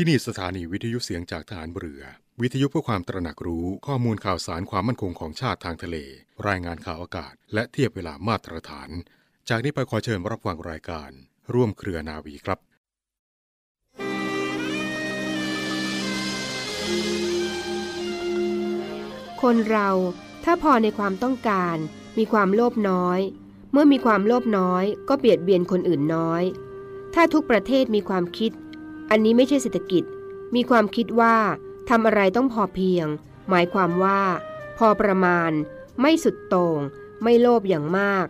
[0.00, 2.02] ที่นี่สถานีวิทยุเสียงจากฐานเรือ
[2.40, 5.96] วิทยุเพื่อความตระหนักรู้ข้อมูลข่าวสารความมั่นคงของชาติทางทะเล
[6.48, 8.90] รายงานข่าวอากาศ และเทียบเวลามาตรฐาน
[9.48, 11.10] จากนี้ไปขอเชิญรับฟังรายการ
[11.54, 12.58] ร่วมเครือนาวีครับ
[19.42, 19.90] คนเรา
[20.44, 21.76] ถ้าพอในความต้องการ
[22.18, 23.20] มีความโลภน้อย
[23.72, 26.42] เมื่อมีความโลภน้อย ก็เบียดเบียนคนอื่นน้อย
[27.14, 28.52] ถ้าทุกประเทศมีความคิด
[29.10, 30.04] อันนี้ไม่ใช่เศรษฐกิจ
[30.54, 31.36] มีความคิดว่า
[31.88, 33.06] ทำอะไรต้องพอเพียง
[33.48, 34.20] หมายความว่า
[34.78, 35.50] พอประมาณ
[36.00, 36.78] ไม่สุดโต่ง
[37.22, 38.26] ไม่โลภอย่างมาก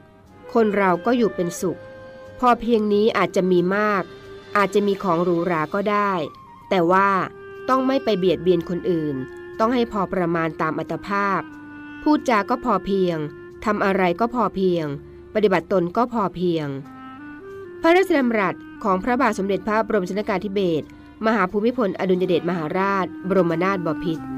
[0.53, 1.81] คนเราก็อยู่เป็นสุข
[2.41, 4.03] พอเพียงนี้อาจจะมีมาก
[4.57, 6.13] อาจจะมีของหรูหราก็ได้
[6.69, 7.11] แต่ว่า
[7.69, 9.17] ต้องไม่ไปเบียดเบียนคนอื่น
[9.59, 11.41] ต้องให้พอประมาณตามอัตภาพ
[12.03, 13.17] พูดจาก็พอเพียง
[13.65, 14.87] ทำอะไรก็พอเพียง
[15.35, 16.67] ปฏิบัติตนก็พอเพียง
[17.83, 20.87] พระราชดำรัสของพระบาทสมเด็จพระบรมชนกาธิเบศร
[21.27, 24.38] มหาภูมิพลอดุลยเดชมหาราช บรมนาถบพิตร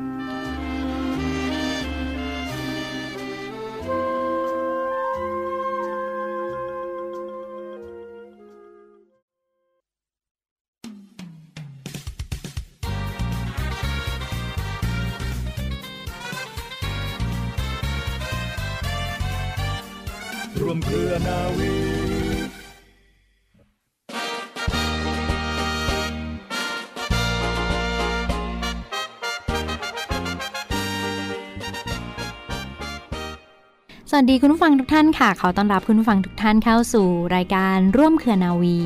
[34.13, 38.79] สวัสดีคุณผู้ฟังทุกท่านค่ะ ขอต้อนรับคุณผู้ฟังทุกท่านเข้าสู่รายการร่วมเครือนาวี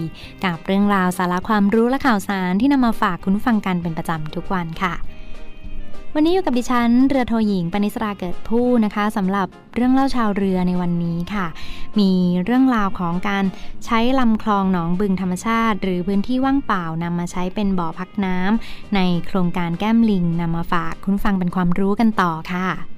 [0.44, 4.94] กับเรื่องราวสาระความรู้และข่าวสารที่นำมาฝากคุณผู้ฟังกันเป็นประจำทุกวันค่ะ
[6.14, 11.46] วันนี้อยู่กับดิฉันเรือโทหญิงปณิสราเกิดผู้นะคะสำหรับเรื่องเล่าชาวเรือในวันนี้ค่ะ
[11.98, 12.10] มี
[12.44, 13.44] เรื่องราวของการ
[13.84, 22.93] ใช้ลำคลองหนองบึงธรรมชาติ หรือพื้นที่ว่างเปล่านำมาใช้เป็นบ่อพักน้ำในโครงการแก้มลิงนำมาฝากคุณฟังเป็นความรู้กันต่อค่ะ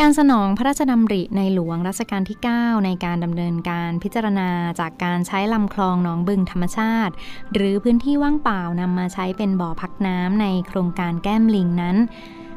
[0.00, 4.50] การสนองพระราชดำริในหลวงรัชกาลที่ 9 ในการดำเนินการพิจารณา
[4.80, 7.12] จากการใช้ลำคลองหนองบึงธรรมชาติ
[7.54, 11.96] หรือพื้นที่ว่างเปล่านำมาใช้เป็นบ่อพักน้ำในโครงการแก้มลิงนั้น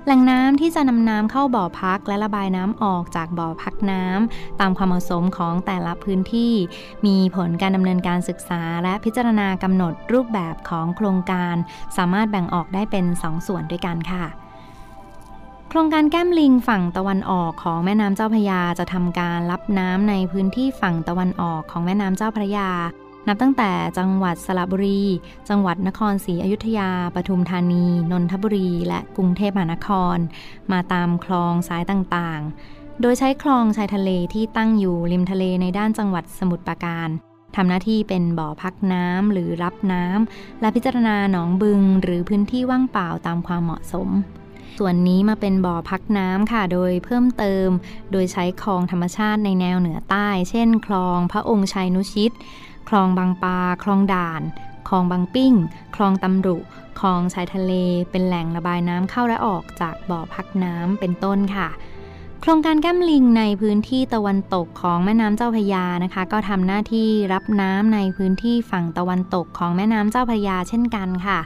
[0.06, 6.54] แหล่งน้ำที่จะนำน้ำเข้าบ่อพักและระบายน้ำออกจากบ่อพักน้ำตามความเหมาะสมของแต่ละพื้นที่
[7.06, 11.56] มีผลการดำเนินการศึกษาและพิจารณากำหนดรูปแบบของโครงการ
[11.98, 14.26] สามารถแบ่งออกได้เป็น 2ส่วนด้วยกันค่ะ
[15.70, 22.70] โครงการแก้มลิงฝั่งตะวันออกของแม่น้ำเจ้าพระยาจะทำการรับน้ำในพื้นที่ฝั่งตะวันออกของแม่น้ำเจ้าพระยา
[23.28, 25.04] นับตั้งแต่จังหวัดสระบุรี
[25.50, 30.18] จังหวัดนครศรีอยุธยา ปทุมธานี นนทบุรี และกรุงเทพมหานคร
[30.72, 37.10] มาตามคลองสายต่างๆ โดยใช้คลองชายทะเลที่ตั้งอยู่ริมทะเลในด้านจังหวัดสมุทรปราการ
[37.56, 44.10] ทำหน้าที่เป็นบ่อพักน้ำหรือรับน้ำและพิจารณาหนองบึง หรือพื้นที่ว่างเปล่าตามความเหมาะสม
[44.78, 47.68] ส่วนนี้มาเป็นบ่อพักน้ำค่ะ โดยเพิ่มเติม
[48.12, 52.32] โดยใช้คลองธรรมชาติในแนวเหนือใต้ เช่น คลองพระองค์ชัยนุชิต
[52.90, 54.42] คลองบางปา คลองด่าน
[54.88, 55.54] คลองบางปิ้ง
[55.96, 56.58] คลองตำรุ
[57.00, 57.72] คลองชายทะเล
[58.12, 61.70] เป็นแหล่งระบายน้ำเข้าและออกจากบ่อพักน้ำเป็นต้นค่ะ
[62.42, 71.40] โครงการแก้มลิงในพื้นที่ตะวันตกของแม่น้ำเจ้าพยานะคะ ก็ทำหน้าที่รับน้ำในพื้นที่ฝั่งตะวันตกของแม่น้ำเจ้าพยาเช่นกันค่ะ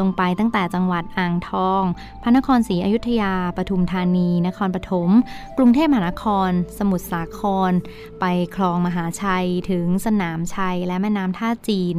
[0.00, 1.82] ลงไปตั้งแต่จังหวัดอ่างทอง
[2.22, 5.10] พระนครศรีอยุธยา ปทุมธานี นครปฐม
[5.58, 7.40] กรุงเทพมหานคร สมุทรสาค
[7.70, 7.72] ร
[8.20, 8.24] ไป
[8.56, 11.96] คลองมหาชัย ถึงสนามชัย และแม่น้ำท่าจีน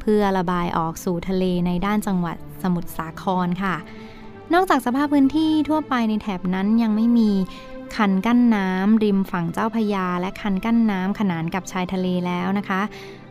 [0.00, 3.76] เพื่อระบายออกสู่ทะเลในด้านจังหวัดสมุทรสาครค่ะ
[4.54, 7.30] นอกจากสภาพพื้นที่ทั่วไปในแถบนั้นยังไม่มี
[7.96, 12.80] คันกั้นน้ำริมฝั่งเจ้าพยา และคันกั้นน้ำขนานกับชายทะเลแล้วนะคะ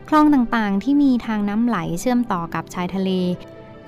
[0.08, 3.10] คลองต่างๆที่มีทางน้ำไหลเชื่อมต่อกับชายทะเล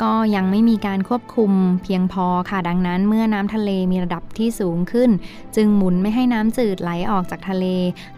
[0.02, 5.10] ก็ยังไม่มีการควบคุมเพียงพอค่ะดังนั้น เมื่อน้ำทะเลมีระดับที่สูงขึ้น
[5.56, 7.66] จึงหมุนไม่ให้น้ำจืดไหลออกจากทะเล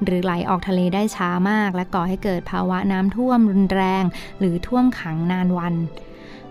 [0.04, 4.04] หรือไหลออกทะเลได้ช้ามาก และก่อให้เกิดภาวะน้ำท่วมรุนแรง
[4.38, 5.74] หรือท่วมขังนานวัน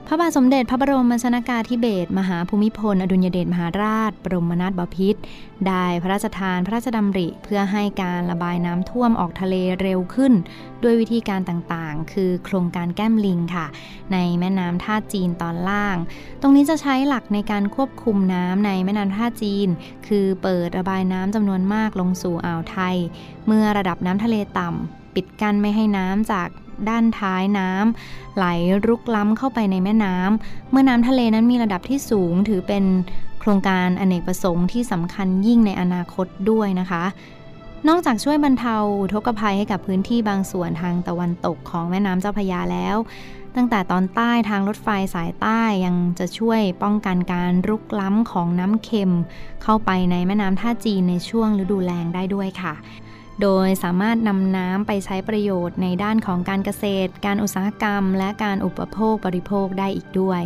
[0.08, 5.22] พระบาทสมเด็จพระบรมชนากาธิเบศรมหาภูมิพล อดุลยเดชมหาราช บรมนาถบพิตร
[5.68, 10.34] ได้พระราชทานพระราชดำริ เพื่อให้การระบายน้ำท่วมออกทะเลเร็วขึ้น
[10.84, 13.66] ด้วยวิธีการต่างๆ คือโครงการแก้มลิงค่ะ
[14.14, 15.97] ในแม่น้ำท่าจีนตอนล่าง
[16.41, 19.68] ตรงนี้จะใช้หลักในการควบคุมน้ำในแม่น้ำท่าจีน
[20.08, 22.96] คือเปิดระบายน้ำจำนวนมากลงสู่อ่าวไทย
[23.47, 26.50] เมื่อระดับน้ำทะเลต่ำปิดกั้นไม่ให้น้ำจาก
[26.90, 28.46] ด้านท้ายน้ำไหล
[28.86, 32.84] รุกล้ำเข้าไปในแม่น้ำเมื่อน้ำทะเลนั้นมีระดับที่สูงถือเป็น
[33.40, 37.04] โครงการอเนกประสงค์ที่สำคัญยิ่งในอนาคตด้วยนะคะ
[37.88, 42.98] นอกจากช่วยบรรเทาอุทกภัยให้กับพื้นที่บางส่วนทางตะวันตกของแม่น้ำเจ้าพยาแล้ว
[43.56, 49.12] ตั้งแต่ตอนใต้ทางรถไฟสายใต้ยังจะช่วยป้องกันการรุกล้ำของน้ำเค็ม
[49.64, 52.74] เข้าไปในแม่น้ำท่าจีนในช่วงฤดูแล้งได้ด้วยค่ะ
[53.41, 60.41] โดยสามารถนำน้ำไปใช้ประโยชน์ในด้านของการเกษตร การอุตสาหกรรม และการอุปโภคบริโภคได้อีกด้วย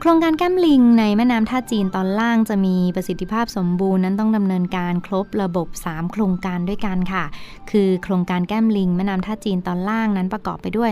[0.00, 7.24] โครงการแก้มลิงในแม่น้ำท่าจีนตอนล่างจะมีประสิทธิภาพสมบูรณ์นั้นต้องดำเนินการครบระบบ 3 โครงการด้วยกันค่ะ
[7.70, 10.90] คือโครงการแก้มลิงแม่น้ำท่าจีนตอนล่างนั้นประกอบไปด้วย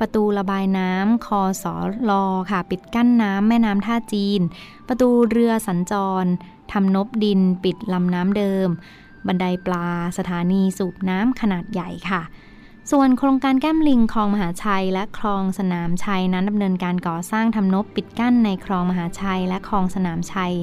[0.00, 1.74] ประตูระบายน้ำคอสอ
[2.08, 4.40] ลอค่ะ ปิดกั้นน้ำแม่น้ำท่าจีน
[4.88, 6.24] ประตูเรือสัญจร
[6.72, 8.68] ทำนบดิน ปิดลำน้ำเดิม
[9.26, 9.88] บันไดปลา
[10.18, 12.22] สถานีสูบน้ำขนาดใหญ่ค่ะ
[12.90, 20.54] ส่วนโครงการแก้มลิงคลองมหาชัย และคลองสนามชัยนั้นดำเนินการก่อสร้างทำนบปิดกั้นในคลองมหาชัยและคลองสนามชัย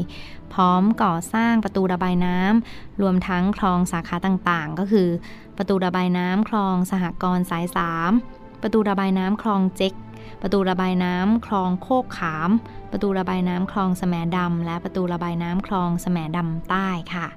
[0.54, 5.09] พร้อมก่อสร้างประตูระบายน้ำรวมทั้งคลองสาขาต่างๆ ก็คือ
[5.57, 7.65] ประตูระบายน้ำคลองสหกรณ์สาย
[8.13, 9.94] 3ประตูระบายน้ำคลองเจ๊ก
[10.42, 12.50] ประตูระบายน้ำคลองโคกขาม
[12.92, 17.27] ประตูระบายน้ำคลองแสมดำและประตูระบายน้ำคลองแสมดำใต้ค่ะ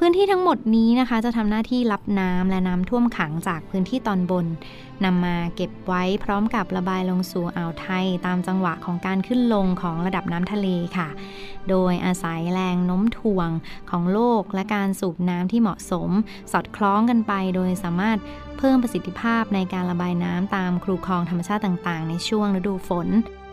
[0.00, 4.46] พื้นที่ทั้งหมดนี้นะคะจะทำหน้าที่รับน้ำและน้ำท่วมขังจากพื้นที่ตอนบน
[5.04, 11.08] นำมาเก็บไว้พร้อมกับระบายลงสู่อ่าวไทย ตามจังหวะของการขึ้นลงของระดับน้ำทะเลค่ะ
[11.68, 13.50] โดยอาศัยแรงโน้มถ่วง
[13.90, 16.10] ของโลกและการสูบน้ำที่เหมาะสม
[16.52, 18.18] สอดคล้องกันไป โดยสามารถ
[18.58, 23.08] เพิ่มประสิทธิภาพในการระบายน้ำตามครูคลองธรรมชาติต่างๆ ในช่วงฤดูฝน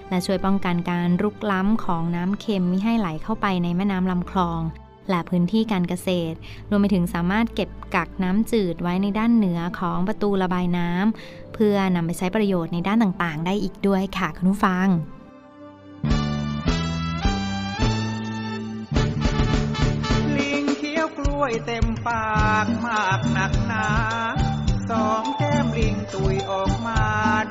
[0.09, 4.61] และช่วยป้องกันการรุกล้ำของน้ำเค็มมิให้ไหลเข้าไปในแม่น้ำลำคลอง
[5.09, 6.37] และพื้นที่การเกษตร
[6.69, 14.87] รวมไปถึงสามารถเก็บกักน้ำจืดไว้ในด้านเหนือของประตูระบายน้ำเพื่อนำไปใช้ประโยชน์ในด้านต่างๆ ได้อีกด้วยค่ะคุณผู้ฟัง
[20.37, 23.87] ลิงเคี้ยวกล้วยเต็มปากมากหนักหนา
[24.89, 27.01] สองแก้มลิงตุยออกมา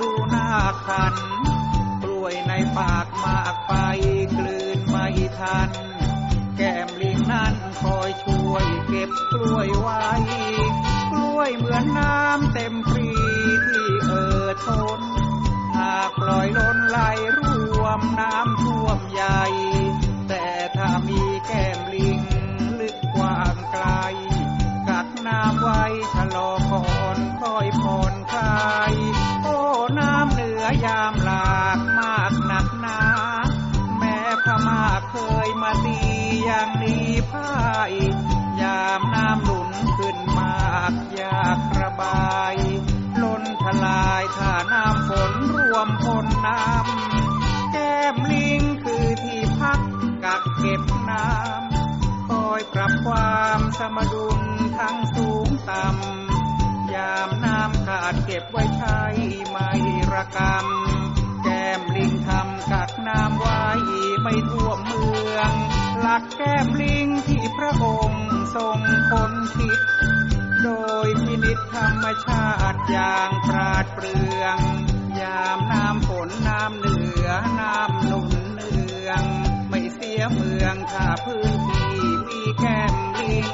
[0.00, 0.48] ดูหน้า
[0.86, 1.14] ขัน
[2.02, 3.72] กล้วยในปากมากไป
[4.36, 5.06] กลืนไม่
[5.38, 5.70] ทัน
[6.62, 10.02] ก้มลิงนั้นคอยช่วยเก็บกล้วยไว้
[11.10, 13.10] กล้วยเหมือนน้ำเต็มปรี
[13.68, 15.00] ที่เอ่อท้น
[15.76, 16.98] หากปล่อยล้นไหล
[17.38, 17.40] ร
[17.82, 19.42] วมน้ำท่วมใหญ่
[20.28, 22.20] แต่ถ้ามีแก้มลิง
[22.80, 23.86] ลึกกว้างไกล
[24.88, 25.82] กักน้ำไว้
[26.14, 26.86] ชะลอก่อ
[27.16, 28.94] นค่อยผ่อนคลาย
[29.42, 29.56] โอ้
[29.98, 33.00] น้ำเหนือยามหลากมากหนักหนา
[33.98, 35.16] แม้พม่าเค
[35.46, 36.01] ยมาตี
[37.30, 37.50] พ่า
[37.90, 37.92] ย
[38.60, 42.56] ยามน้ำหนุนขึ้นมากอยากระบาย
[43.22, 49.80] ล้นทลายถ้าน้ำฝนรวมพลน้ำ แก้มลิงคือที่พัก
[50.24, 54.40] กักเก็บน้ำ คอยปรับความสมดุล
[54.78, 58.64] ทั้งสูงต่ำ ยามน้ำขาดเก็บไว้
[66.14, 68.78] หลักแก้มลิงที่พระองค์ทรง
[69.10, 69.80] คนคิด
[70.62, 70.70] โด
[71.06, 74.58] ยพินิจธรรมชาติอย่างปราดเปรื่อง
[75.20, 77.28] ยามน้ำฝนน้ำเหนือ
[77.60, 78.74] น้ำหนุนเนื
[79.08, 79.22] อง
[79.70, 81.96] ไม่เสียเมืองถ้าพื้นที่
[82.28, 83.46] มีแก้มลิง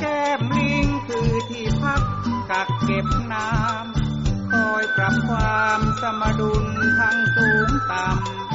[0.00, 2.02] แก้มลิงคือที่พัก
[2.50, 6.64] กักเก็บน้ำคอยปรับความสมดุล
[6.98, 8.47] ทั้งสูงต่ำ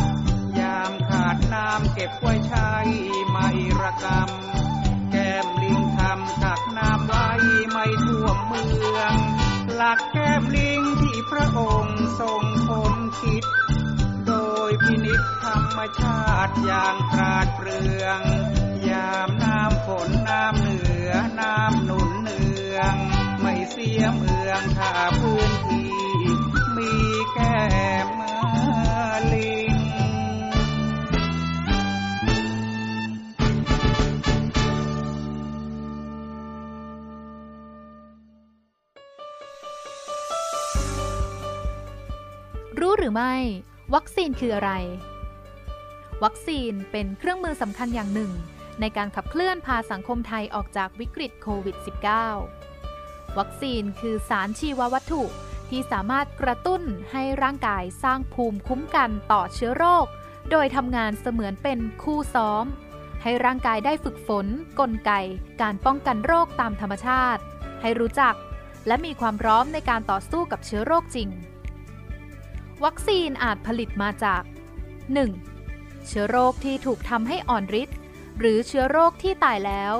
[0.83, 2.71] ามขาดน้ำเก็บไว้ใช้
[3.31, 3.47] ไม่
[3.81, 7.29] ระกำแก้มลิงทำกักน้ำไว้
[7.71, 8.65] ไม่ท่วมเมื
[8.97, 9.15] อง
[9.75, 13.43] หลักแก้มลิงที่พระองค์ทรงคนคิด
[14.27, 14.33] โด
[14.69, 18.21] ยพินิจธรรมชาติอย่างปราดเปรื่อง
[18.89, 22.43] ยามน้ำฝนน้ำเหนือน้ำหนุนเนื
[22.75, 22.95] อง
[23.41, 25.97] ไม่เสียเมืองถ้าพื้นที่
[26.77, 26.93] มี
[27.33, 27.63] แก้
[28.05, 28.22] ม
[42.83, 43.35] รู้หรือไม่
[43.95, 44.71] วัคซีนคืออะไร
[46.23, 48.31] วัคซีนเป็นเครื่องมือสำคัญอย่างหนึ่ง
[48.79, 51.77] ในการขับเคลื่อนพาสังคมไทยออกจากวิกฤตโควิด
[52.57, 55.23] -19 วัคซีนคือสารชีววัตถุ
[55.69, 60.05] ที่สามารถกระตุ้นให้ร่างกายสร้างภูมิคุ้มกันต่อเชื้อโรค
[60.51, 62.65] โดยทำงานเสมือนเป็นคู่ซ้อม
[63.21, 64.47] ให้ร่างกายได้ฝึกฝน
[64.79, 65.11] กลไก
[65.61, 67.41] การป้องกันโรคตามธรรมชาติ
[67.81, 68.35] ให้รู้จัก
[68.87, 71.31] และมีความพร้อมในการต่อสู้กับเชื้อโรคจริง
[72.85, 74.43] วัคซีนอาจผลิตมาจาก
[75.25, 76.07] 1.
[76.07, 77.97] เชื้อโรคที่ถูกทำให้อ่อนฤทธิ์
[78.39, 79.95] หรือเชื้อโรคที่ตายแล้ว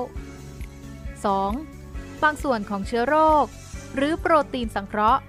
[1.29, 2.23] 2.
[2.23, 3.45] บางส่วนของเชื้อโรค
[3.95, 5.21] หรือโปรตีนสังเคราะห์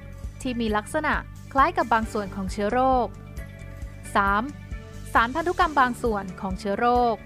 [0.42, 1.14] ที่มีลักษณะ
[1.52, 3.06] คล้ายกับบางส่วนของเชื้อโรค
[4.30, 5.14] 3.
[5.14, 7.16] สารพันธุกรรมบางส่วนของเชื้อโรค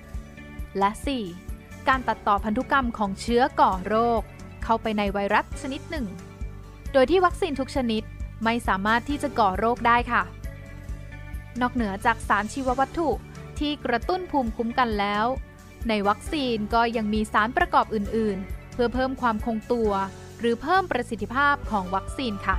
[0.79, 0.91] และ
[1.39, 1.89] 4.
[1.89, 4.21] การตัดต่อพันธุกรรมของเชื้อก่อโรค
[4.65, 6.07] เข้าไปในไวรัสชนิดหนึ่ง
[6.93, 8.03] โดยที่วัคซีนทุกชนิด
[8.45, 10.23] ไม่สามารถที่จะก่อโรคได้ค่ะ
[11.61, 13.11] นอกเหนือจากสารชีววัตถุ
[13.59, 15.27] ที่กระตุ้นภูมิคุ้มกันแล้ว
[15.89, 19.93] ในวัคซีนก็ยังมีสารประกอบอื่น ๆ เพื่อเพิ่มความคงตัว
[20.41, 22.57] หรือเพิ่มประสิทธิภาพของวัคซีนค่ะ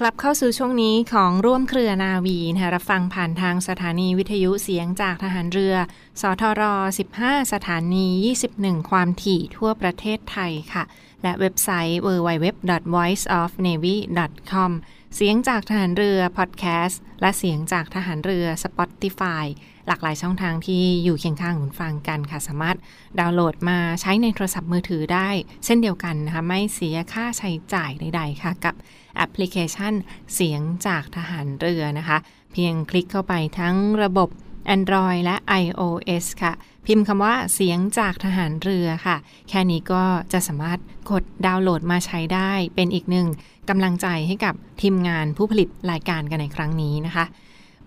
[0.00, 5.74] กลับเข้าสู่ช่วงนี้ของร่วมเครือนาวีนะคะรับฟังผ่านทางสถานีวิทยุเสียงจากทหารเรือ
[6.20, 6.62] สทร
[7.08, 8.06] 15 สถานี
[8.48, 10.84] 21 ความถี่ทั่วประเทศไทยค่ะ
[11.22, 14.70] และเว็บไซต์ www.voiceofnavy.com
[15.16, 19.44] เสียงจากทหารเรือพอดแคสต์และเสียงจากทหารเรือ Spotify
[19.86, 22.76] หลากหลายช่องทางที่อยู่เคียงข้างคุณฟังกันค่ะ สามารถ
[23.18, 25.28] ดาวน์โหลดมาใช้ในโทรศัพท์มือถือได้
[25.64, 28.74] เช่นเดียวกันนะคะไม่เสียค่าใช้จ่ายใดๆค่ะกับ
[29.16, 29.94] แอปพลิเคชัน
[30.34, 32.18] เสียงจากทหารเรือนะคะ
[32.52, 34.28] เพียงคลิกเข้าไปทั้งระบบ
[34.74, 36.52] Android และ iOS ค่ะ
[36.86, 39.16] พิมพ์คำว่าเสียงจากทหารเรือค่ะ
[39.48, 40.78] แค่นี้ก็จะสามารถ
[41.10, 43.26] กดดาวน์โหลดมาใช้ได้ เป็นอีกหนึ่ง
[43.68, 47.24] กำลังใจให้กับทีมงานผู้ผลิตรายการกันในครั้งนี้นะคะ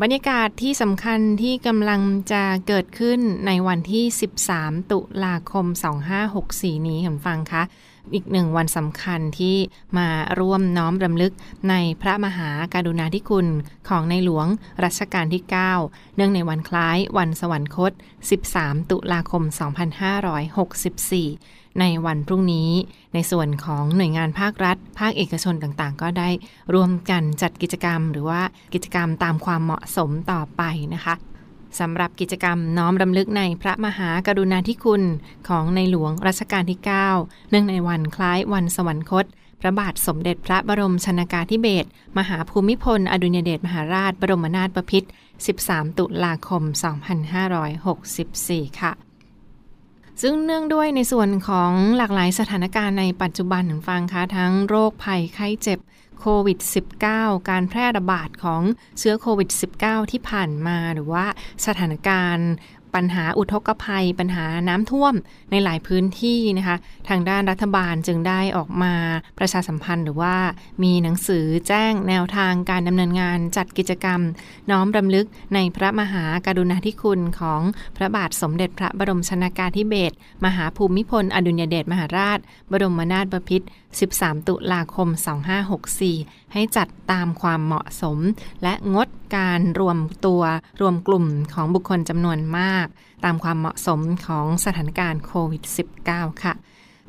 [0.02, 4.04] บรรยากาศที่สำคัญที่กำลังจะเกิดขึ้นในวันที่
[4.48, 5.66] 13 ตุลาคม
[6.28, 7.64] 2564 นี้คุณฟังคะ
[8.14, 9.56] อีกหนึ่งวันสำคัญที่
[9.98, 11.34] มาร่วมน้อมรำลึก
[11.70, 13.48] ในพระมหาการุณาธิคุณ
[13.90, 14.48] ของในหลวง
[14.84, 15.44] รัชกาลที่
[15.80, 17.92] 9 เนื่องในวันคล้ายวันสวรรคต
[18.42, 19.44] 13 ตุลาคม
[21.22, 22.72] 2564 ในวันพรุ่งนี้
[23.14, 26.30] ในส่วนของหน่วยงานภาครัฐ ภาคเอกชนต่างๆ ก็ได้
[26.74, 28.42] ร่วมกันจัดกิจกรรม หรือว่า
[28.74, 30.62] กิจกรรมตามความเหมาะสมต่อไป
[30.94, 31.14] นะคะ
[31.80, 35.04] สำหรับกิจกรรมน้อมรำลึกในพระมหากรุณาธิคุณ
[35.48, 36.80] ของในหลวงรัชกาลที่
[37.16, 39.26] 9 เนื่องในวันคล้ายวันสวรรคต
[39.62, 45.10] พระบาทสมเด็จพระบรมชนากาธิเบศรมหาภูมิพล อดุลยเดชมหาราชบรมนาถบพิตร
[45.54, 46.64] 13 ตุลาคม
[47.92, 48.94] 2564 ค่ะ
[50.22, 55.80] ซึ่งเนื่องด้วยในส่วนของหลากหลายสถานการณ์ในปัจจุบันถึงฟังคะทั้งโรคภัยไข้เจ็บ
[56.20, 56.60] โควิด
[57.04, 58.62] -19 การแพร่ระบาดของ
[59.00, 59.50] เชื้อโควิด
[59.82, 61.26] -19 ที่ผ่านมาหรือว่า
[61.66, 62.50] สถานการณ์
[62.96, 65.14] ปัญหาอุทกภัย ปัญหาน้ำท่วม
[65.52, 66.78] ในหลายพื้นที่นะคะ
[67.10, 68.94] ทางด้านรัฐบาลจึงได้ออกมา
[69.40, 70.36] ประชาสัมพันธ์หรือว่า
[70.84, 74.20] มีหนังสือแจ้งแนวทางการดำเนินงานจัดกิจกรรม
[74.72, 77.62] น้อมรำลึกในพระมหาการุณาธิคุณของ
[77.98, 82.40] พระบาทสมเด็จพระบรมชนากาธิเบศรมหาภูมิพล อดุลยเดชมหาราช
[82.72, 85.08] บรมนาถบพิตร13 ตุลาคม
[85.82, 88.18] 2564 ให้จัดตามความเหมาะสม
[88.64, 90.42] และงดการรวมตัว
[90.82, 92.88] รวมกลุ่มของบุคคลจำนวนมาก
[93.26, 95.64] ตามความเหมาะสมของสถานการณ์โควิด
[96.04, 96.54] -19 ค่ะ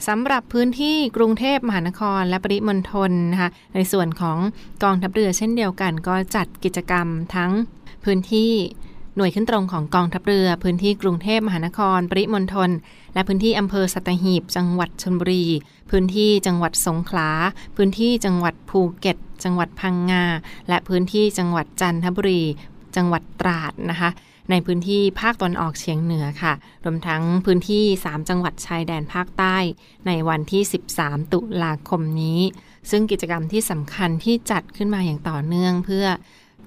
[0.08, 4.38] สำหรับพื้นที่กรุงเทพมหานครและปริมณฑลนะคะในส่วนของ
[4.82, 7.06] กองทัพเรือเช่นเดียวกัน ก็จัดกิจกรรม
[7.36, 7.52] ทั้ง
[8.04, 8.52] พื้นที่
[9.20, 12.70] หน่วยขึ้นตรงของกองทัพเรือ พื้นที่กรุงเทพมหานคร ปริมณฑล
[13.14, 15.44] และพื้นที่อำเภอสัตหีบ จังหวัดชลบุรี
[15.90, 17.30] พื้นที่จังหวัดสงขลา
[17.76, 20.24] พื้นที่จังหวัดภูเก็ต จังหวัดพังงา
[20.68, 22.42] และพื้นที่จังหวัดจันทบุรี
[22.96, 24.10] จังหวัดตราดนะคะ
[24.50, 26.52] ในพื้นที่ภาคตอนออกเฉียงเหนือค่ะ
[26.84, 29.56] รวมทั้งพื้นที่ 3 จังหวัดชายแดนภาคใต้
[30.06, 30.62] ในวันที่
[30.96, 32.40] 13 ตุลาคมนี้
[32.90, 36.06] ซึ่งกิจกรรมที่สำคัญที่จัดขึ้นมาอย่างต่อเนื่องเพื่อ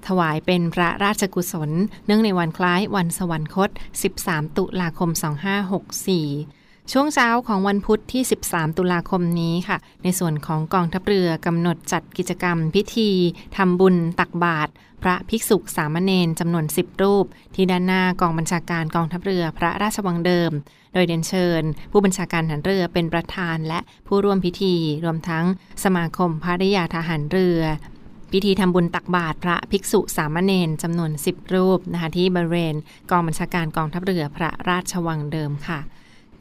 [0.08, 1.70] ถวายเป็นพระราชกุศล
[2.06, 3.70] เนื่องในวันคล้ายวันสวรรคต
[4.12, 13.10] 13 ตุลาคม 2564ช่วงเช้าของวันพุธที่ 13 ตุลาคมนี้ค่ะ ในส่วนของกองทัพเรือกำหนดจัดกิจกรรมพิธี
[13.56, 14.70] ทำบุญตักบาตร
[15.02, 20.50] พระภิกษุสามเณรจำนวน 10 รูป ที่ด้านหน้ากองบัญชาการกองทัพเรือพระราชวังเดิม
[20.92, 25.44] โดยเดนเชิญ ผู้บัญชาการทหารเรือเป็นประธานและผู้ร่วมพิธี รวมทั้ง
[25.84, 27.60] สมาคมภริยาทหารเรือ
[28.34, 32.74] พิธีทำบุญตักบาตรพระภิกษุสามเณรจำนวน 10 รูปนะคะที่บริเวณ
[33.10, 35.80] กองบัญชาการกองทัพเรือพระราชวังเดิมค่ะ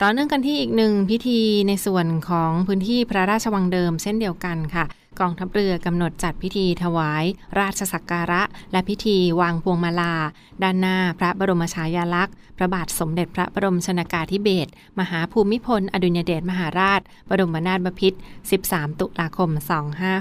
[0.02, 4.86] ต่อเนื่องกันที่อีกหนึ่งพิธีในส่วนของพื้นที่พระราชวังเดิมเช่นเดียวกันค่ะ
[5.20, 7.24] กองทัพเรือกำหนดจัดพิธีถวาย
[7.60, 10.16] ราชสักการะ และพิธีวางพวงมาลา
[10.64, 18.20] ด้านหน้าพระบรมฉายาลักษณ์ พระบาทสมเด็จพระบรมชนากาธิเบศรมหาภูมิพล อดุลยเดชมหาราช บรมนาถบพิตร
[18.60, 19.50] 13 ตุลาคม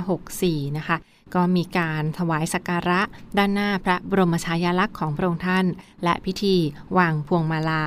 [0.02, 0.99] 2564 นะคะ
[1.35, 3.01] ก็มีการถวายสักการะ
[3.39, 5.67] ด้านหน้าพระบรมชายาลักษณ์ของพระองค์ท่าน
[6.05, 6.57] และพิธี
[6.99, 7.85] วางพวงมาลา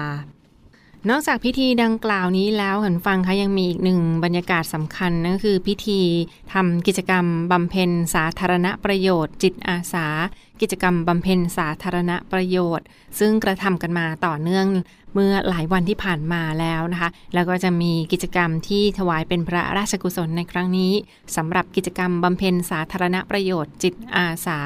[1.10, 6.02] นอกจากพิธีดังกล่าวนี้แล้วหันฟังคะยังมีอีกหนึ่งบรรยากาศสำคัญนั่นคือพิธี
[6.54, 10.08] ทำกิจกรรมบำเพ็ญสาธารณประโยชน์ จิตอาสา
[10.62, 12.86] กิจกรรมบำเพ็ญสาธารณประโยชน์
[13.20, 14.68] ซึ่งกระทำกันมาต่อเนื่อง
[15.14, 20.94] เมื่อหลายวันที่ผ่านมาแล้วนะคะ แล้วก็จะมีกิจกรรมที่ถวายเป็นพระราชกุศลในครั้งนี้
[21.36, 24.60] สำหรับกิจกรรมบำเพ็ญสาธารณประโยชน์ จิตอาสา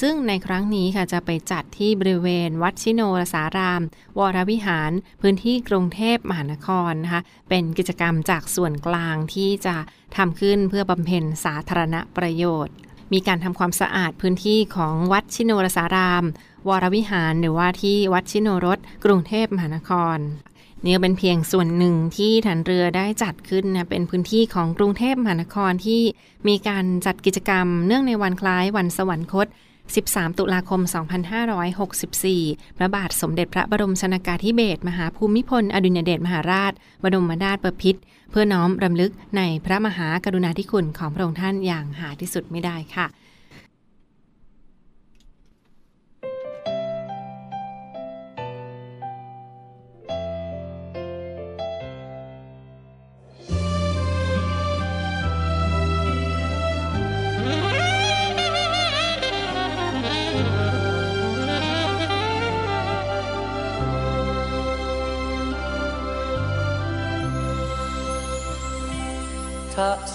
[0.00, 3.82] ซึ่งในครั้งนี้ค่ะจะไปจัดที่บริเวณวัดชิโนรสาราม
[4.18, 9.76] วรวิหาร พื้นที่กรุงเทพมหานครนะคะเป็นกิจกรรมจากส่วนกลางที่จะ
[10.16, 12.74] ทำขึ้นเพื่อบำเพ็ญสาธารณประโยชน์
[13.12, 16.24] มีการทำความสะอาดพื้นที่ของวัดชิโนรสาราม
[16.68, 20.18] วรวิหาร หรือว่าที่วัดชิโนรสกรุงเทพมหานคร
[20.84, 26.02] นี่เป็นเพียงส่วนหนึ่งที่ฐานเรือได้จัดขึ้นนะเป็นพื้นที่ของกรุงเทพมหานครที่
[26.48, 29.46] มีการจัดกิจกรรม เนื่องในวันคล้ายวันสวรรคต
[29.98, 30.80] 13 ตุลาคม
[32.00, 43.06] 2564 พระบาทสมเด็จพระบรมชนากาธิเบศรมหาภูมิพล อดุลยเดชมหาราช บรมนาถบพิตรเพื่อน้อมรำลึกในพระมหากรุณาธิคุณของพระองค์ท่านอย่างหาที่สุดไม่ได้ค่ะ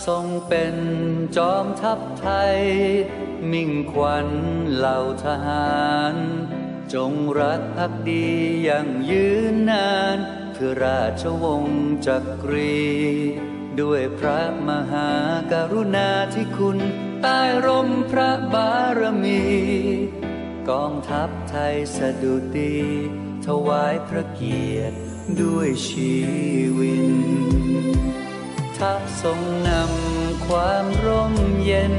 [0.05, 0.75] ทรงเป็น
[1.37, 2.57] จอมทัพไทย
[3.51, 4.27] มิ่งขวัญ
[4.75, 5.79] เหล่าทหา
[6.13, 6.15] ร
[6.93, 8.27] จงรักภักดี
[8.63, 10.17] อย่างยืนนาน
[10.53, 12.85] เพื่อราชวงศ์จักรี
[13.81, 15.09] ด้วยพระมหา
[15.51, 16.77] กรุณาธิคุณ
[17.21, 19.43] ใต้ร่มพระบารมี
[20.69, 22.77] กองทัพไทยสะดุดี
[23.45, 24.97] ถวายพระเกียรติ
[25.41, 26.15] ด้วยชี
[26.77, 28.24] วิต
[28.85, 31.95] ทะทรงนำความร่มเย็น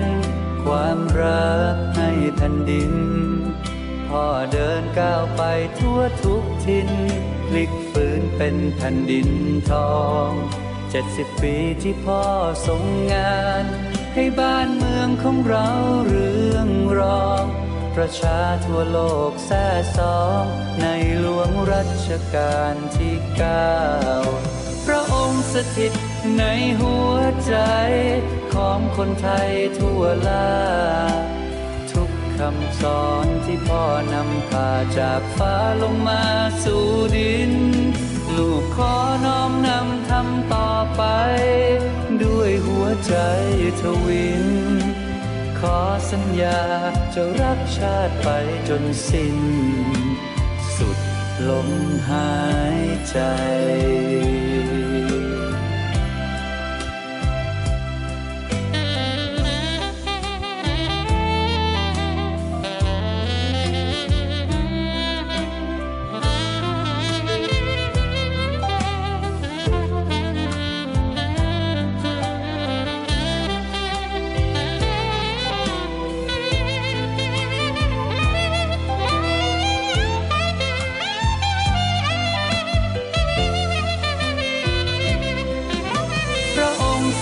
[0.65, 2.93] ความรักให้แผ่นดิน
[4.09, 5.43] พ่อเดินก้าวไป
[5.79, 6.91] ทั่วทุกทิน
[7.47, 9.29] พลิกฟื้นเป็นแผ่นดิน
[9.71, 10.29] ทอง
[10.91, 12.23] เจ็ดสิบปีที่พ่อ
[12.67, 13.65] ทรงงาน
[14.15, 15.69] ให้บ้านเมืองของเรา
[16.07, 17.45] เรื่องรอง
[17.95, 18.99] ประชาทั่วโล
[19.31, 19.67] กแซ่
[19.99, 20.43] สอง
[20.83, 20.87] ใน
[21.21, 23.79] หลวงรัชกาลที่เก้า
[24.87, 25.93] พระองค์สถิต
[26.39, 26.45] ใน
[26.81, 27.55] หัวใจ
[28.55, 30.51] ของคนไทยทั่วลา
[31.93, 36.25] ทุกคำสอนที่พ่อนำพาจากฟ้าลงมา
[36.65, 36.87] สู่
[37.17, 37.53] ดิน
[38.37, 41.03] ลูกขอน้อมนำทำต่อไป
[42.25, 43.15] ด้วยหัวใจ
[43.81, 44.47] ทวิน
[45.59, 45.79] ขอ
[46.11, 46.61] สัญญา
[47.15, 48.29] จะรักชาติไป
[48.69, 49.39] จนสิ้น
[50.77, 50.99] สุด
[51.49, 51.69] ลม
[52.11, 52.35] หา
[52.79, 53.19] ยใจ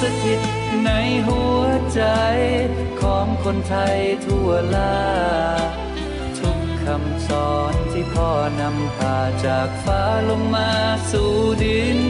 [0.01, 0.41] สถิต
[0.85, 0.91] ใน
[1.29, 1.63] หัว
[1.95, 2.03] ใจ
[3.01, 4.97] ของคนไทยทั่วลา
[6.39, 8.31] ทุกคำสอนที่พ่อ
[8.61, 10.71] นำพาจากฟ้าลงมา
[11.11, 11.33] สู่
[11.65, 12.01] ดิน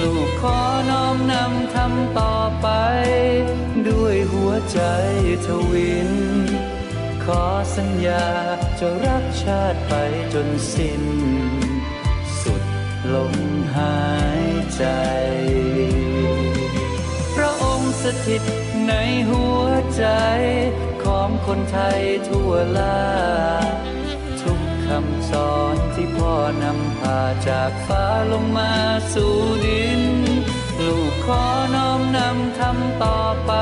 [0.00, 2.68] ลูกขอน้อมนำทำต่อไป
[3.88, 4.80] ด้วยหัวใจ
[5.46, 6.12] ทวิน
[7.24, 7.44] ขอ
[7.76, 8.26] สัญญา
[8.78, 9.94] จะรักชาติไป
[10.34, 11.04] จนสิ้น
[12.42, 12.62] สุด
[13.14, 13.34] ลม
[13.76, 14.00] หา
[14.42, 14.44] ย
[14.76, 14.84] ใจ
[18.04, 18.42] สถิต
[18.88, 18.92] ใน
[19.30, 20.04] หัวใจ
[21.04, 23.02] ของคนไทยทั่วลา
[24.42, 28.72] ทุกคำสอนที่พ่อนำพาจากฟ้าลงมา
[29.14, 29.36] สู่
[29.66, 30.02] ดิน
[30.86, 33.52] ลูกขอน้อมนำทำต่อไป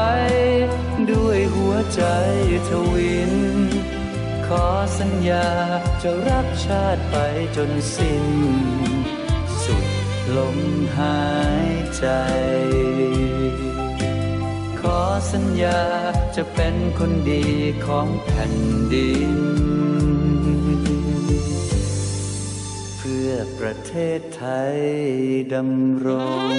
[1.11, 2.03] ด้วยหัวใจ
[2.68, 3.35] ทวิน
[4.46, 4.66] ขอ
[4.98, 5.48] สัญญา
[6.03, 7.16] จะรักชาติไป
[7.57, 8.26] จนสิ้น
[9.64, 9.87] สุด
[10.37, 10.59] ลม
[10.98, 11.20] หา
[11.66, 12.07] ยใจ
[14.83, 15.01] ขอ
[15.33, 15.81] สัญญา
[16.37, 17.45] จะเป็นคนดี
[17.87, 18.55] ของแผ่น
[18.93, 19.38] ดิน
[22.99, 24.79] เพื่อประเทศไทย
[25.55, 26.09] ดำร
[26.55, 26.57] ง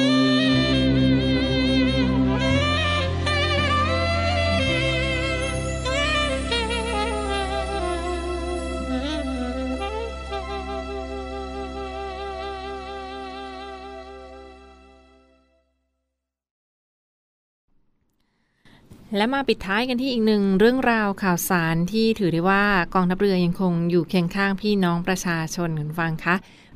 [19.15, 26.36] และมาปิดท้ายกันที่อีกหนึ่งเรื่องราวข่าวสารที่ถือได้ว่ากองทัพเรือยังคงอยู่เคียงข้างพี่น้องประชาชนคุณฟังคะ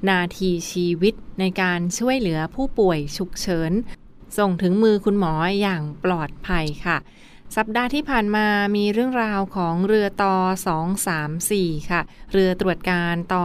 [0.10, 3.72] นาทีชีวิตในการช่วยเหลือผู้ป่วยฉุกเฉิน
[4.38, 6.98] ส่งถึงมือคุณหมออย่างปลอดภัยค่ะ
[7.54, 10.36] สัปดาห์ที่ผ่านมามีเรื่องราวของเรือต่อ
[11.14, 13.44] 234 ค่ะ เรือตรวจการต่อ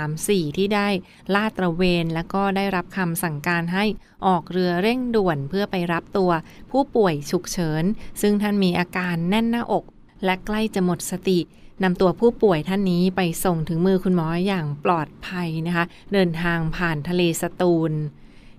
[0.00, 0.88] 234 ที่ได้
[1.34, 3.84] ลาดตระเวน และก็ได้รับคำสั่งการให้
[4.26, 6.30] ออกเรือเร่งด่วนเพื่อไปรับตัว
[6.70, 7.84] ผู้ป่วยฉุกเฉิน
[8.20, 9.84] ซึ่งท่านมีอาการแน่นหน้าอก
[10.24, 11.40] และใกล้จะหมดสติ
[11.82, 17.92] นำตัวผู้ป่วยท่านนี้ไปส่งถึงมือคุณหมออย่างปลอดภัยนะคะ เดินทางผ่านทะเลสตูล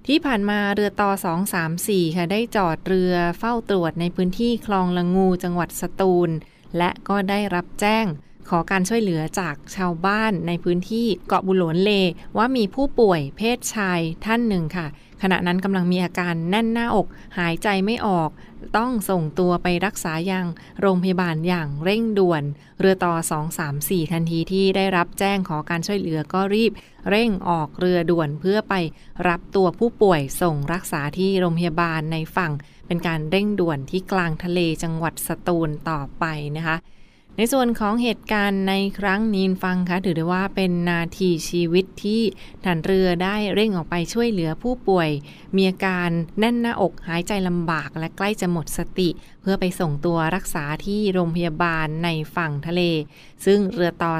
[0.09, 1.11] ที่ผ่านมาเรือต่อ
[1.63, 6.29] 234 ค่ะ ได้จอดเรือเฝ้าตรวจในพื้นที่คลองละงูจังหวัดสตูล
[6.77, 8.05] และก็ได้รับแจ้ง
[8.49, 11.91] ขอการช่วยเหลือจากชาวบ้านในพื้นที่เกาะบุหลนเล
[12.37, 14.87] ว่ามีผู้ป่วยเพศชายท่านหนึ่งค่ะ
[15.21, 18.29] ขณะนั้นกำลังมีอาการแน่นหน้าอก หายใจไม่ออก
[18.77, 20.47] ต้องส่งตัวไปรักษายัง
[20.81, 22.43] โรงพยาบาลอย่างเร่งด่วน
[22.79, 23.13] เรือต่อ
[23.67, 26.71] 234 ทันทีที่ได้รับแจ้งขอการช่วยเหลือก็รีบ
[27.09, 28.73] เร่งออกเรือด่วนเพื่อไป
[29.27, 32.51] รับตัวผู้ป่วยส่งรักษาที่โรงพยาบาลในฝั่ง
[32.87, 36.25] เป็นการเร่งด่วนที่กลางทะเลจังหวัดสตูลต่อไป
[36.57, 36.75] นะคะ
[37.37, 42.21] ในส่วนของเหตุการณ์ในครั้งนี้ฟังคะถือได้ว่าเป็นนาทีชีวิตที่
[42.65, 45.09] ฐานเรือได้เร่งออกไปช่วยเหลือผู้ป่วย
[45.55, 49.09] มีอาการแน่นหน้าอกหายใจลำบากและใกล้จะหมดสติ
[49.41, 52.81] เพื่อไปส่งตัวรักษาที่โรงพยาบาลในฝั่งทะเล
[53.45, 54.13] ซึ่งเรือต่อ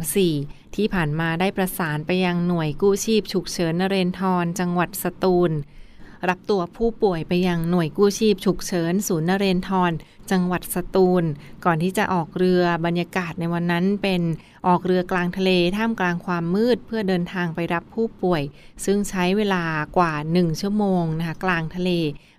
[0.00, 5.52] 234 ที่ผ่านมาได้ประสานไปยังหน่วยกู้ชีพฉุกเฉินนเรนทรจังหวัดสตูล
[6.28, 9.92] รับตัวผู้ป่วยไปยังหน่วยกู้ชีพฉุกเฉินศูนย์นเรนทร
[10.30, 11.24] จังหวัดสตูล
[11.64, 14.22] ก่อนที่จะออกเรือบรรยากาศในวันนั้นเป็น
[14.66, 18.42] ออกเรือกลางทะเลท่ามกลางความมืดเพื่อเดินทางไปรับผู้ป่วย
[18.84, 19.64] ซึ่งใช้เวลา
[19.98, 21.90] กว่า 1 ชั่วโมงนะคะกลางทะเล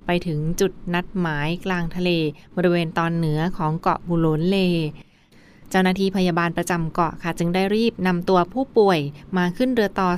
[0.05, 2.09] ไปถึงจุดนัดหมายกลางทะเล
[2.55, 4.57] บริเวณตอนเหนือของเกาะบุโลนเล
[5.71, 8.99] เจ้าหน้าที่พยาบาลประจำเกาะค่ะ จึงได้รีบนำตัวผู้ป่วย
[9.37, 10.09] มาขึ้นเรือต่อ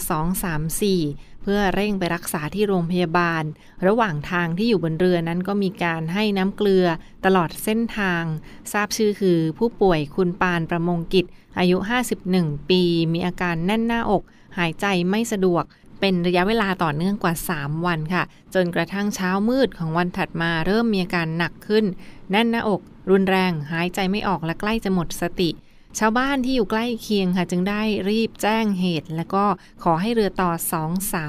[0.63, 3.43] 234 เพื่อเร่งไปรักษาที่โรงพยาบาล
[3.87, 6.85] ระหว่างทางที่อยู่บนเรือนั้นก็มีการให้น้ำเกลือ
[7.25, 8.23] ตลอดเส้นทาง
[8.71, 11.25] ทราบชื่อคือผู้ป่วยคุณปานประมงกิจ
[11.59, 11.77] อายุ
[12.23, 12.81] 51 ปี
[13.13, 14.23] มีอาการแน่นหน้าอก
[14.57, 15.63] หายใจไม่สะดวก
[15.99, 18.23] เป็นระยะเวลาต่อเนื่องกว่า 3 วันค่ะ
[18.53, 21.85] จนกระทั่งเช้ามืดของวันถัดมาเริ่มมีอาการหนักขึ้น
[22.31, 25.49] แน่นหน้าอก รุนแรง หายใจไม่ออกและใกล้จะหมดสติ
[25.97, 29.45] ชาวบ้านที่อยู่ใกล้เคียงค่ะ จึงได้รีบแจ้งเหตุ และก็
[29.83, 30.51] ขอให้เรือต่อ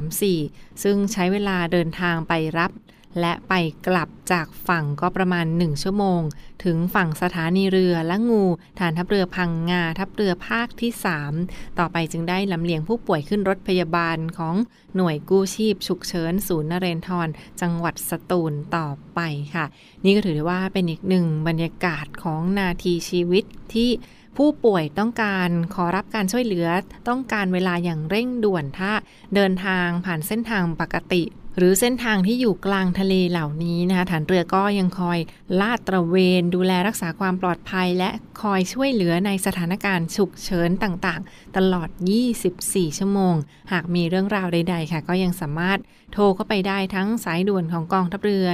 [0.03, 2.73] 234 ซึ่งใช้เวลาเดินทางไปรับ
[3.21, 3.55] และไป
[3.87, 6.21] กลับจากฝั่งก็ประมาณ 1 ชั่วโมง
[6.65, 8.45] ถึงฝั่งสถานีเรือและงู
[8.79, 10.91] ฐานทัพเรือพังงา ทัพเรือภาคที่
[11.35, 14.55] 3 ต่อไปจึงได้ลำเลียงผู้ป่วยขึ้นรถพยาบาลของ
[14.97, 17.29] หน่วยกู้ชีพ ฉุกเฉินศูนย์นเรนทร
[17.61, 19.21] จังหวัดสตูลต่อไป
[19.55, 19.67] ค่ะ
[20.05, 23.45] นี่ก็ถือได้ว่าเป็นอีกหนึ่งบรรยากาศของนาทีชีวิต
[23.75, 23.91] ที่
[24.37, 26.69] ผู้ป่วยต้องการขอรับการช่วยเหลือ
[27.09, 28.93] ต้องการเวลาอย่างเร่งด่วนถ้า
[29.35, 31.25] เดินทางผ่านเส้นทางปกติ
[31.57, 35.19] หรือเส้นทางที่อยู่กลางทะเลเหล่านี้นะคะฐานเรือก็ยังคอย
[35.61, 38.11] ลาดตระเวน ดูแลรักษาความปลอดภัย และ
[38.43, 41.89] คอยช่วยเหลือในสถานการณ์ฉุกเฉินต่างๆ ตลอด
[42.43, 43.35] 24 ชั่วโมง
[43.73, 45.79] หากมีเรื่องราวใด ๆ ค่ะ ก็ยังสามารถ
[46.13, 48.47] โทรเข้าไปได้ทั้งสายด่วนของกองทัพเรือ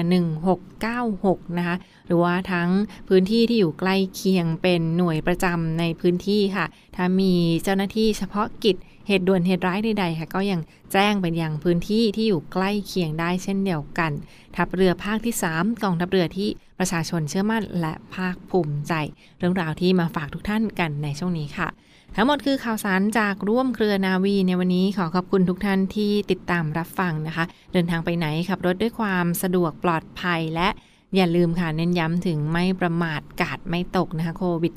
[0.74, 2.68] 1696 นะคะ หรือว่าทั้ง
[3.08, 6.66] พื้นที่ที่อยู่ใกล้เคียงเป็นหน่วยประจำในพื้นที่ค่ะ
[6.96, 8.76] ถ้ามีเจ้าหน้าที่เฉพาะกิจ
[9.08, 10.60] เหตุด่วนเหตุร้ายใดๆค่ะ ก็ยัง
[10.92, 14.12] แจ้งไปยังพื้นที่ที่อยู่ใกล้เคียงได้เช่นเดียวกัน
[14.56, 18.92] ทัพเรือภาคที่ 3กองทัพเรือที่ประชาชนเชื่อมั่นและภาคภูมิใจ
[19.38, 21.68] เรื่องราวที่มาฝากทุกท่านกันในช่วงนี้ค่ะ
[22.16, 30.68] ทั้งหมดคือข่าวสารจากร่วมเครือนาวีในวันนี้ขอขอบคุณทุกท่านที่ติดตามรับฟังนะคะ เดินทางไปไหนขับรถด้วยความสะดวกปลอดภัยและ
[31.14, 34.74] อย่าลืมค่ะเน้นย้ำถึงไม่ประมาทกาดไม่ตกนะคะโควิด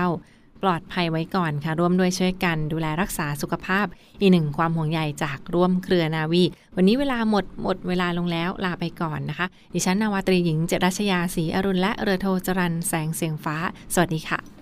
[0.00, 3.86] -19 ปลอดภัยไว้ก่อนค่ะ ร่วมด้วยช่วยกันดูแลรักษาสุขภาพ
[4.20, 6.42] อีกหนึ่งความห่วงใยจากร่วมเครือนาวี
[6.76, 13.56] วันนี้เวลาหมดหมดเวลาลงแล้วลาไปก่อนนะคะ ดิฉันนาวาตรีหญิงเจรัชยาศรีอรุณและเรือโทจรันแสงเสียงฟ้า
[13.94, 14.59] สวัสดีค่ะ